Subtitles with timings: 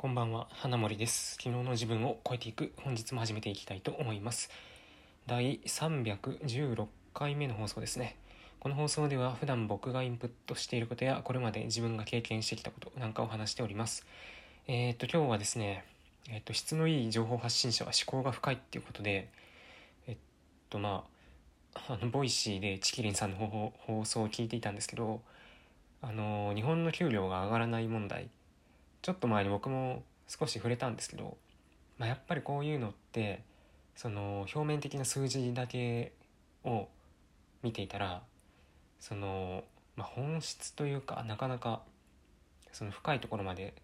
[0.00, 1.32] こんばんは、花森です。
[1.32, 4.48] 昨日の自分を超えていく、本日も始めていきたいと思います。
[5.26, 8.14] 第316回目の放送ですね。
[8.60, 14.06] この放送では普段僕がインプットしていることや、これまで自分が経験してきたことなんかを話しております。
[14.68, 15.84] えー、っと、今日はですね、
[16.30, 19.28] えー、っと、質のいい情報発信者は思考が深いっていうことで、
[20.06, 20.16] えっ
[20.70, 21.06] と、ま
[21.74, 25.22] あ、あの、 Voicyでちきりんさんの放放送を聞いていたんですけど、
[26.02, 28.28] あの、日本の給料が上がらない問題、
[29.02, 31.36] ちょっと前に僕も少し触れたんですけど、
[31.98, 33.42] まあ、やっぱりこういうのって
[33.96, 36.12] その表面的な数字だけ
[36.64, 36.88] を
[37.62, 38.22] 見ていたら
[39.00, 39.64] その、
[39.96, 41.82] まあ、本質というかなかなか
[42.72, 43.74] その深いところまで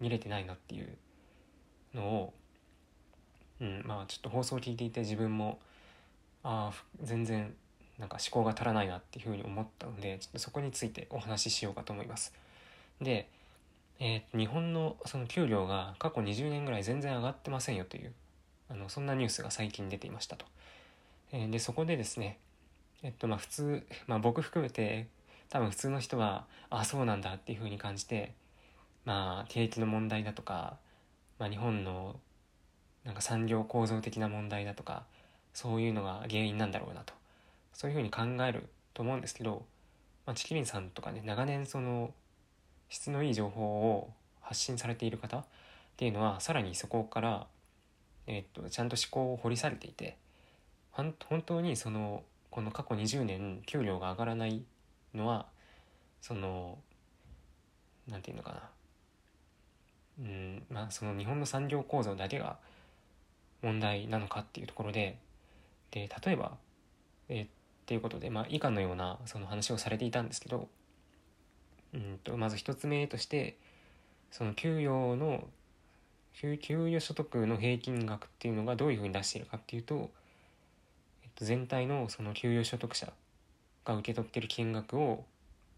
[0.00, 0.96] 見れてないなっていう
[1.94, 2.34] のを、
[3.60, 5.58] うん、まあちょっと放送を聞いていて自分も
[6.42, 7.54] ああ全然
[7.98, 12.32] なんか思考が足らないなっていうふうに思ったのでちょっとそこについてお話ししようかと思います。
[13.00, 13.28] で
[14.00, 18.12] えー、日本のその給料が過去20年ぐらい全然上がってませんよという
[18.68, 20.46] あのそんなニュースが最近出ていましたと。
[21.32, 22.38] えー、でそこでですね
[23.02, 25.08] えっとまあ普通、まあ、僕含めて
[25.48, 28.32] 多分普通の人はああそうなんだっていうふうに感じて
[29.04, 30.76] まあ景気の問題だとか、
[31.38, 32.16] まあ、日本の
[33.04, 35.04] なんか産業構造的な問題だとか
[35.52, 37.14] そういうのが原因なんだろうなと
[37.72, 39.64] そういうふうに考えると思うんですけど、
[40.26, 42.12] まあ、チキリンさんとかね長年その
[42.88, 45.44] 質のいい情報を発信されている方っ
[45.96, 47.46] ていうのはさらにそこから、
[48.26, 50.16] え、っとちゃんと思考を掘りされていて
[50.90, 54.62] 本当にそのこの過去20年給料が上がらない
[55.14, 55.46] のは
[56.20, 56.78] その
[58.08, 58.60] なんていうのかな。
[60.20, 62.58] うんまあその日本の産業構造だけが
[63.62, 65.18] 問題なのかっていうところで
[65.90, 66.56] で例えば、
[67.28, 67.46] え、っ
[67.86, 70.68] ていうことで、まあ、以下のようなその話をされていたんですけど
[71.94, 73.56] うんとまず一つ目として
[74.30, 75.44] その給与の
[76.34, 80.10] 給与所得の平均額っていうのがどういうふうに出しているかっていうと、
[81.22, 83.12] えっと、全体のその給与所得者
[83.84, 85.24] が受け取ってる金額を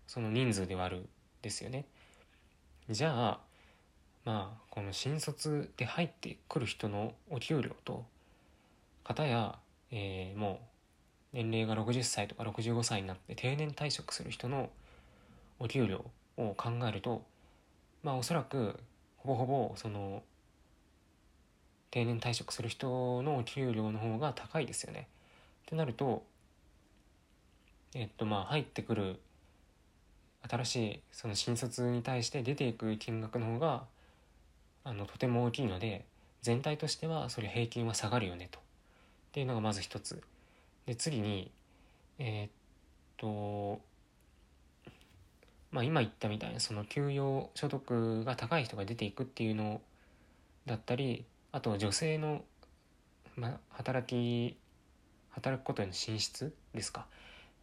[0.06, 1.08] その人数で割る
[1.42, 1.84] ですよね。
[2.88, 3.40] じゃあ
[4.24, 8.04] まあこの新卒で入ってくる人のお給料と
[9.04, 9.58] 方や、
[9.90, 10.60] えー、も
[11.34, 14.70] う年齢が60歳とか65歳になって定年退職する人の
[15.58, 16.04] お給料
[16.36, 17.24] を考えると
[18.02, 18.78] まあおそらく
[19.16, 20.22] ほぼほぼその
[21.90, 25.08] 定年退職する人のお給料の方が高いですよね。
[25.66, 26.24] ってなると
[27.94, 29.18] えっとまあ入ってくる
[30.48, 33.84] 新しいその新卒に対して出ていく金額の方が
[34.84, 36.04] あのとても大きいので
[36.42, 38.62] 全体としてはそれ平均は下がるよねとっ
[39.32, 40.22] ていうのがまず一つ。
[40.86, 41.50] で次に
[42.18, 42.50] えー、っ
[43.16, 43.80] と
[45.70, 49.80] まあ、今言ったみたいなその給与所得が高い人が出ていくっていうの
[50.64, 52.42] だったりあと女性の、
[53.36, 54.56] まあ、働き
[55.30, 57.06] 働くことへの進出ですか。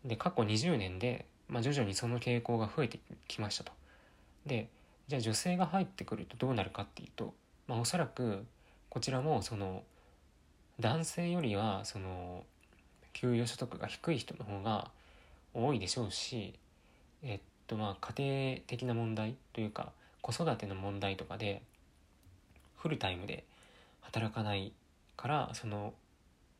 [0.05, 3.71] で過去20年で、まあ、徐々にその傾向が増えてきましたと。
[4.45, 4.69] で
[5.07, 7.33] じゃあ女性が入ってくるとどうなるかっていうと、
[7.67, 8.45] まあ、おそらく
[8.89, 9.83] こちらもその
[10.79, 12.43] 男性よりはその
[13.13, 14.91] 給与所得が低い人の方が
[15.53, 16.53] 多いでしょうし
[17.21, 19.91] えっとまあ家庭的な問題というか
[20.21, 21.61] 子育ての問題とかで
[22.77, 23.43] フルタイムで
[24.01, 24.73] 働かない
[25.15, 25.93] からその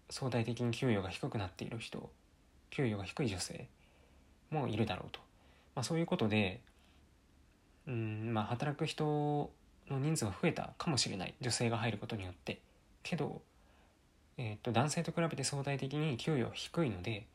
[0.10, 2.10] 相対的に給与が低くなっている人
[2.70, 3.68] 給与が低い女性
[4.50, 5.20] もいるだろうと、
[5.76, 6.62] まあ、そういうことで
[7.88, 9.52] うんまあ働く人
[9.90, 11.34] の人数が増えたかもしれない。
[11.42, 12.60] 女性が入ることによって。
[13.04, 13.42] けど、
[14.38, 17.26] えー、と男性と比べて相対的に給与は低いので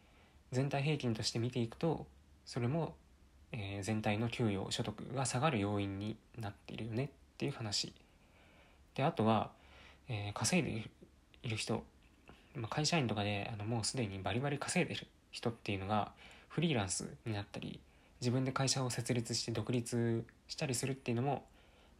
[0.50, 2.06] 全体平均として見ていくと
[2.46, 2.94] それも
[3.52, 7.92] えー、全体の給与所得が下がる要因になっているよねっていう話
[8.94, 9.50] であとは、
[10.08, 10.88] えー、稼いで
[11.42, 11.82] いる人、
[12.54, 16.12] まあ、会社員とかであのもうすでにバリバリ稼いでる人っていうのが
[16.48, 17.80] フリーランスになったり
[18.20, 21.44] 自分で会社を設立して独立したりするっていうのも、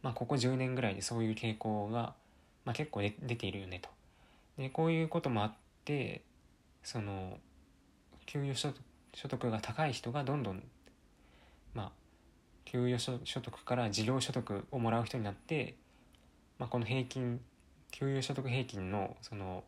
[0.03, 2.13] まあ、ここ10年ぐらいでそういう傾向が、
[2.65, 3.89] まあ、結構出ているよねと。
[4.57, 5.53] でこういうこともあっ
[5.85, 6.21] て
[6.83, 7.37] その
[8.25, 8.73] 給与
[9.13, 10.61] 所得が高い人がどんどん
[11.73, 11.91] まあ、
[12.65, 15.75] 給与所得から事業所得をもらう人になって、
[16.57, 17.39] まあ、この平均
[17.91, 19.63] 給与所得平均のその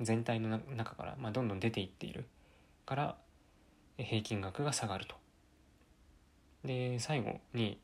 [0.00, 2.26] 全体の中から、まあ、どんどん出ていっている
[2.86, 3.16] から
[3.96, 5.16] 平均額が下がると。
[6.64, 7.78] で最後に、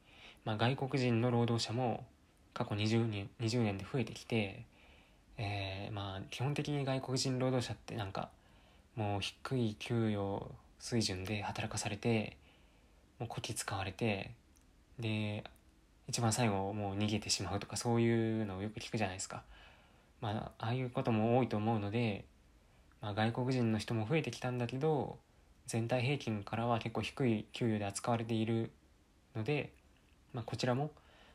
[0.45, 2.05] まあ、外国人の労働者も
[2.53, 4.65] 過去20年 ,20 年で増えてきて、
[5.37, 8.31] えー、まあ基本的に外国人労働者ってなんか
[8.95, 10.47] もう低い給与
[10.79, 12.37] 水準で働かされて
[13.19, 14.33] もうこき使われて
[14.99, 15.45] で
[16.07, 19.43] 一番最後もう逃げてしまうとかそういうのをよく聞くじゃないですか。
[20.21, 22.25] まあ、ああいうことも多いと思うので、
[23.03, 25.19] まあ、外国人の人も増えてきたんだけど
[25.67, 28.71] 全体平均からは結構低い給与で扱われている
[29.37, 29.73] ので、
[30.33, 30.91] まあ、こちらも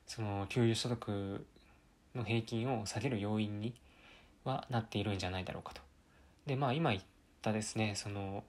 [0.08, 1.46] その給与所得
[2.16, 3.74] の平均を下げる要因に
[4.44, 5.82] はなっているんじゃないだろうかと。
[6.46, 7.04] でまあ今言っ
[7.42, 8.44] たですねその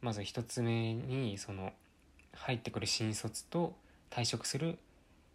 [0.00, 1.72] まず一つ目にその
[2.34, 3.74] 入ってくる新卒と
[4.10, 4.78] 退職する、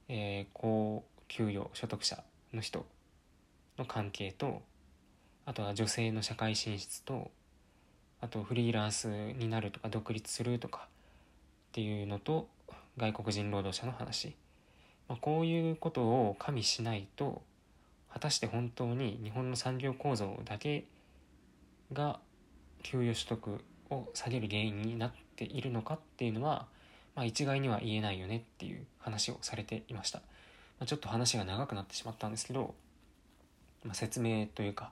[0.07, 2.23] えー、高給与所得者
[2.53, 2.85] の人
[3.77, 4.61] の関係と
[5.45, 7.31] あとは女性の社会進出と
[8.21, 12.47] あとフリーランスになるとか独立するとかっていうのと
[12.97, 14.35] 外国人労働者の話、
[15.07, 17.41] まあ、こういうことを加味しないと
[18.11, 20.85] 果たして本当に日本の産業構造だけ
[21.93, 22.19] が
[22.83, 26.67] 給与所得を下げる原因になっているのかっていうのは、
[27.19, 30.23] まあ、一概には言えないよねっていう話をされていました、ま
[30.83, 32.73] あ、ちょっと話が長くなってしまったんですけど、
[33.83, 34.91] まあ、説明というか、ま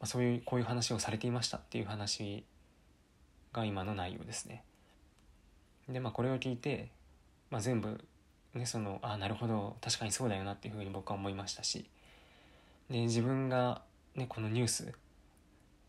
[0.00, 2.42] あ、そういうこういう話をされていましたっていう話
[3.52, 4.64] が今の内容ですね。
[5.88, 6.88] でまあこれを聞いて、
[7.52, 8.00] まあ、全部
[8.54, 11.84] ねそのああなるほど確かにそうだよなっていうふうに僕は思いましたし
[12.90, 13.82] で自分が、
[14.16, 14.92] ね、このニュース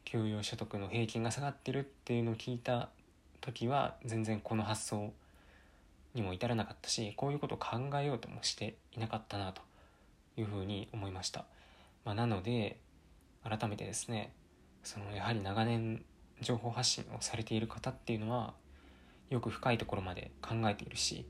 [0.06, 2.90] 給与所得の平均が下がってるっていうのを聞いた
[3.42, 5.12] 時は全然この発想
[6.14, 9.62] にも至らなかったしこういうことを考えようともしていなかったなと
[10.38, 11.46] いうふうに思いました、
[12.06, 12.80] まあ、なので
[13.44, 14.34] 改めてですね
[14.84, 16.04] そのやはり長年
[16.42, 18.54] 情報発信をされている方っていうのは
[19.30, 21.26] よく深いところまで考えているし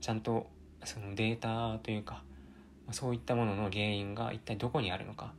[0.00, 0.48] ちゃんと
[0.84, 2.22] そのデータというか
[2.90, 5.32] そういったものの原因が一体どこにあるのか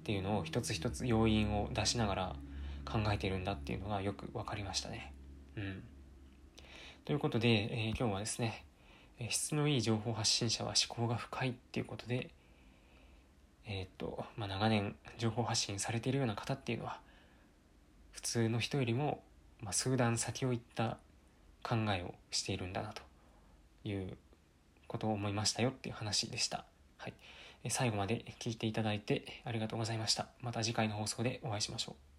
[0.00, 2.36] っていうのを一つ一つ要因を出しながら
[2.84, 5.12] 考えているんだっていうのがよく分かりましたね。
[5.56, 5.82] うん、
[7.10, 8.64] ということで、えー、今日はですね
[9.30, 12.30] 質のいい情報発信者は思考が深いっていうことで、
[13.66, 17.00] えー、っとまあ、長年情報発信されているような方っていうのは
[18.12, 19.24] 普通の人よりも、
[19.60, 20.98] まあ、数段先を行った
[21.64, 23.02] 考えをしているんだなと
[23.82, 24.16] いう
[24.86, 26.64] ことを思いましたよっていう話でした。
[26.96, 27.14] はい、
[27.70, 30.28] 最後まで聞いていただいてありがとうございました。
[30.42, 32.09] また次回の放送でお会いしましょう。